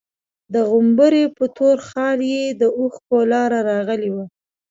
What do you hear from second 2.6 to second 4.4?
د اوښکو لاره راغلې وه.